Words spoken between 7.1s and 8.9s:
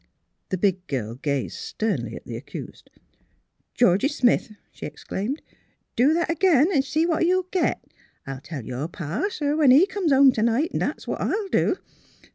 you'll get! I'll tell your